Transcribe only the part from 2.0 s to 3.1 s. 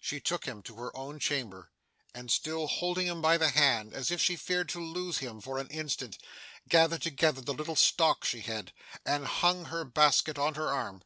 and, still holding